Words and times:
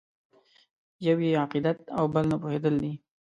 یو 1.07 1.17
یې 1.25 1.31
عقیدت 1.43 1.77
او 1.97 2.03
بل 2.13 2.23
نه 2.31 2.37
پوهېدل 2.41 2.75
دي. 2.83 2.93